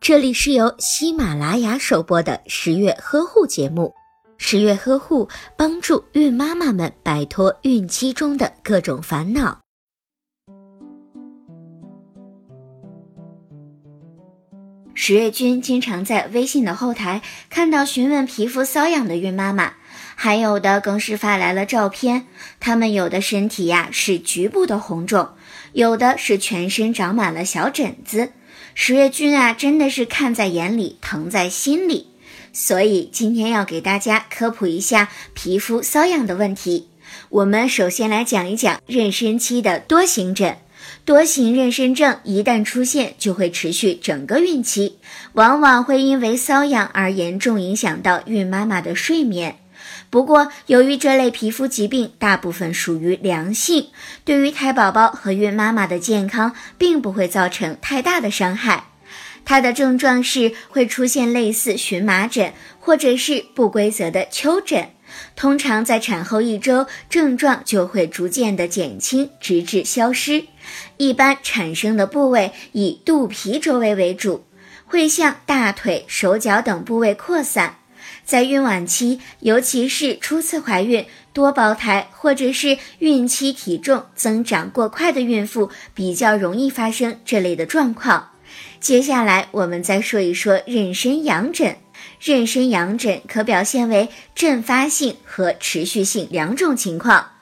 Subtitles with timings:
[0.00, 3.94] 这里是由喜马拉雅首播的十月呵护节目。
[4.36, 9.60] 十月呵护帮助孕妈妈们摆脱孕期中的各种烦恼。
[14.94, 19.74] 十月君经常在微信的后台看到询问皮肤瘙痒的孕妈妈，
[20.14, 22.26] 还有的更是发来了照片。
[22.60, 25.30] 她们有的身体呀是局部的红肿，
[25.72, 28.32] 有的是全身长满了小疹子。
[28.76, 32.08] 十月君啊，真的是看在眼里，疼在心里。
[32.52, 36.88] 所以今天要给大家科普一下皮肤瘙痒的问题。
[37.28, 40.56] 我们首先来讲一讲妊娠期的多形疹。
[41.04, 44.98] 多型妊娠症一旦出现，就会持续整个孕期，
[45.34, 49.56] 往往会因为瘙痒而严重影响到孕妈妈的睡眠。
[50.10, 53.88] 不过，由于这类皮肤疾病大部分属于良性，
[54.24, 58.86] 对于胎宝宝和孕妈妈的健康并不会造成太大的伤害。
[59.44, 64.88] 它的症状是会出现类似荨麻疹或者是不规则的丘疹，
[65.36, 70.44] 通常在产后一周，症状就会逐渐的减轻，直至消失。
[70.96, 74.46] 一般产生的部位以肚皮周围为主，
[74.86, 77.80] 会向大腿、手脚等部位扩散。
[78.24, 88.30] 在孕晚期，尤其是初次怀孕、多胞胎或者是孕期体重增长过快的孕妇，比较容易发生这类的状况。
[88.80, 91.76] 接下来，我们再说一说妊娠痒疹。
[92.22, 97.32] 妊娠痒疹可表现为阵发性和持续性两种情况。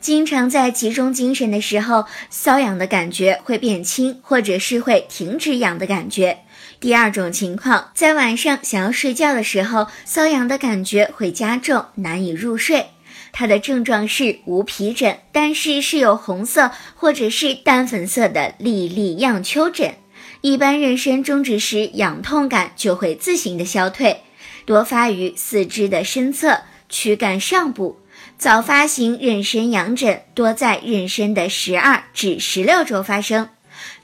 [0.00, 6.38] 经常在集中精神的时候，瘙痒的感觉会变轻，或者是会停止痒的感觉。
[6.80, 12.86] 第二种情况，在晚上想要睡觉的时候，瘙痒的感觉会加重，难以入睡。
[13.32, 19.94] 它的症状是无皮疹，但是是有红色或者是淡粉色的粒粒样丘疹。
[20.40, 24.22] 一般妊娠终止时，痒痛感就会自行的消退，
[24.64, 28.00] 多发于四肢的身侧、躯干上部。
[28.38, 33.50] 早发型妊娠痒疹多在妊娠的十二至十六周发生，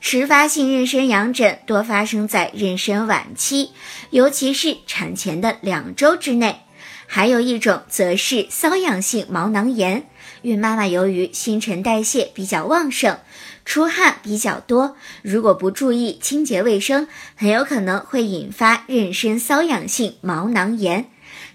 [0.00, 3.70] 迟发性妊娠痒疹多发生在妊娠晚期，
[4.10, 6.60] 尤其是产前的两周之内。
[7.08, 10.08] 还有一种则是瘙痒性毛囊炎，
[10.42, 13.18] 孕妈妈由于新陈代谢比较旺盛。
[13.64, 21.06] 出汗比较多，如果不注意清洁卫生，很有可能会引发妊娠瘙痒性毛囊炎。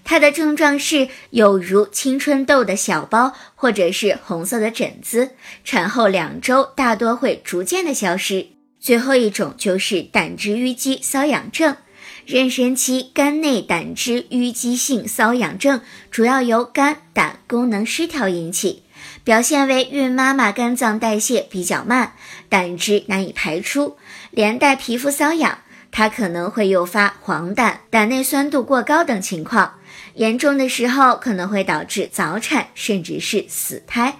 [0.04, 5.30] 它的症状是有如青春痘的小包，或者是红色的疹子。
[5.64, 8.48] 产后两周大多会逐渐的消失。
[8.80, 11.76] 最后一种就是胆汁淤积瘙痒症。
[12.26, 18.82] 妊娠期肝内胆汁淤积性瘙痒症主要由肝胆功能失调引起。
[19.24, 22.14] 表现为孕妈妈肝脏代谢比较慢，
[22.48, 23.96] 胆汁难以排出，
[24.30, 25.58] 连带皮肤瘙痒。
[25.92, 29.78] 它可能会诱发黄疸、胆内酸度过高等情况，
[30.14, 34.16] 严重的时候可能会导致早产，甚至是死胎。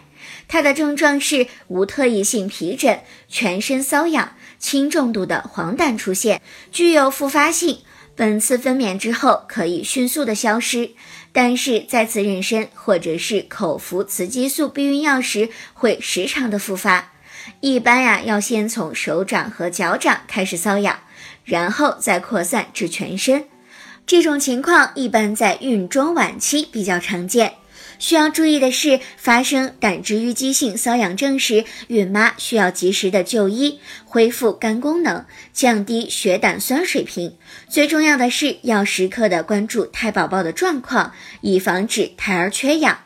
[0.46, 7.78] 它的症状是无特异性皮疹，全身瘙痒，轻重度的黄疸出现，具有复发性。
[8.14, 10.90] 本次分娩之后可以迅速的消失，
[11.32, 17.12] 但是再次妊娠或者是口服雌激素避孕药时会时常的复发。
[17.60, 20.98] 一般呀，要先从手掌和脚掌开始瘙痒，
[21.44, 23.44] 然后再扩散至全身。
[24.06, 27.54] 这种情况一般在孕中晚期比较常见。
[27.98, 37.36] 需要注意的是，发生胆汁淤积性瘙痒症时，孕妈需要及时的就医，恢复肝功能，降低血胆酸水平。
[37.68, 41.12] 最重要的是要时刻的关注胎宝宝的状况，
[41.42, 42.98] 以防止胎儿缺氧。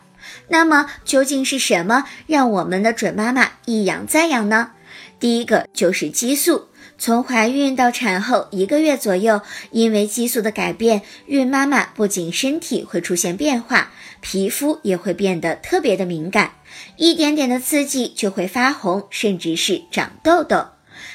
[0.49, 4.73] 那么，究竟是什么让我们的准妈妈一痒再痒呢？
[5.19, 6.69] 第一个就是激素。
[6.99, 13.93] 从怀孕到产后一个月左右，因为激素的改变，孕妈妈不仅身体会出现变化，
[14.23, 16.53] 皮肤也会变得特别的敏感，
[16.97, 20.69] 一点点的刺激就会发红，甚至是长痘痘。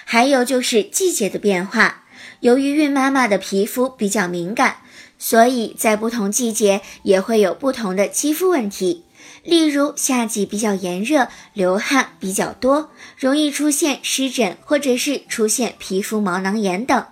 [0.05, 2.00] 还有就是季节的变化，
[2.41, 4.77] 由于孕妈妈的皮肤比较敏感，
[5.19, 9.05] 所以在不同季节也会有不同的肌肤问题。
[9.43, 17.03] 例如，夏季比较炎热，流汗比较多，容易出现湿疹，或者是出现皮肤毛囊炎等；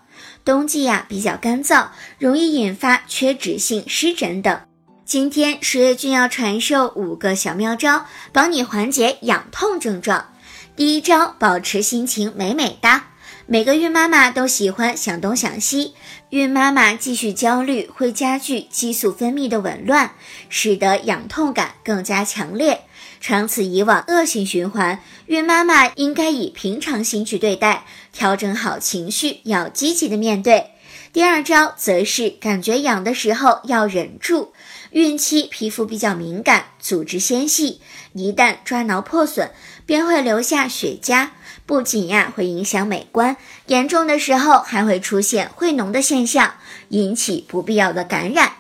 [0.44, 4.60] 冬季呀比较干燥，容易引发缺脂性湿疹等。
[5.06, 10.34] 今天十月君要传授五个小妙招，帮你缓解痒痛症状。
[10.76, 13.09] 第一招，保持心情美美哒。
[13.52, 15.96] 每个孕妈妈都喜欢想东想西，
[16.30, 20.12] 孕妈妈继续焦虑会加剧激素分泌的紊乱，
[20.50, 22.82] 使得痒痛感更加强烈，
[23.20, 25.00] 长此以往恶性循环。
[25.26, 30.68] 孕妈妈应该以平常心去对待，调整好情绪，要积极的面对。
[31.12, 34.54] 第二招则是感觉痒的时候要忍住。
[34.92, 37.80] 孕期皮肤比较敏感，组织纤细，
[38.14, 39.52] 一旦抓挠破损，
[39.86, 41.30] 便会留下血痂，
[41.68, 43.38] 不仅呀会影响美观，
[43.68, 46.56] 严重的时候还会出现会脓的现象，
[46.90, 48.54] 引起不必要的感染。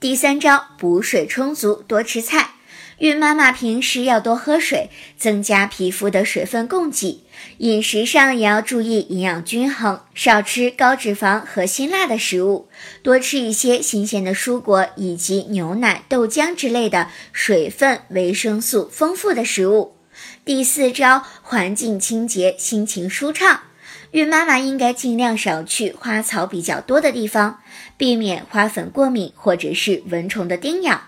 [0.00, 2.53] 第三招，补水充足，多吃菜。
[3.04, 7.22] 孕妈妈平时要多喝水，增加皮肤的水分供给。
[7.58, 12.66] 饮食上也要注意营养均衡，少吃高脂肪和辛辣的食物，
[13.02, 19.96] 多吃一些新鲜的蔬果以及牛奶、豆浆之类的水分、维生素丰富的食物。
[20.46, 23.60] 第四招，环境清洁，心情舒畅。
[24.12, 27.58] 孕妈妈应该尽量少去花草比较多的地方，
[27.98, 31.02] 避免花粉过敏或者是蚊虫的叮咬。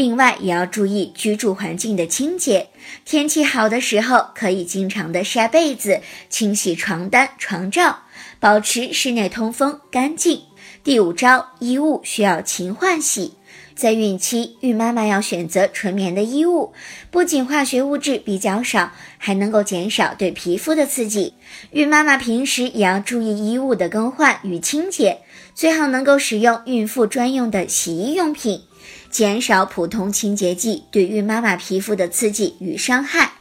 [0.00, 2.68] 另外也要注意居住环境的清洁，
[3.04, 6.00] 天气好的时候可以经常的晒被子、
[6.30, 7.98] 清洗床单、床罩，
[8.38, 10.40] 保持室内通风干净。
[10.82, 13.34] 第五招，衣物需要勤换洗。
[13.74, 16.72] 在孕期，孕妈妈要选择纯棉的衣物，
[17.10, 21.34] 不仅化学物质比较少，还能够减少对皮肤的刺激。
[21.72, 25.18] 孕妈妈平时也要注意衣物的更换与清洁，
[25.54, 28.62] 最好能够使用孕妇专用的洗衣用品。
[29.10, 33.32] 减少普通清洁剂对孕妈妈皮肤的刺激与伤害。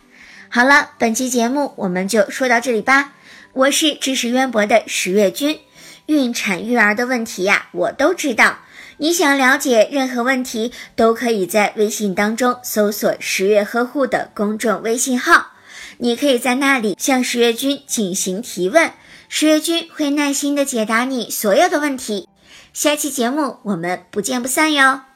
[0.50, 3.14] 好了，本期节目我们就说到这里吧。
[3.54, 5.60] 我是知识渊博的十月君，
[6.08, 8.60] 孕产育儿的问题呀，我都知道。
[8.98, 15.52] 你想了解任何问题，都可以在微信当中搜索“十月呵护”的公众微信号，
[16.00, 18.92] 你可以在那里向十月君进行提问，
[19.30, 22.28] 十月君会耐心的解答你所有的问题。
[22.74, 25.09] 下期节目我们不见不散哟。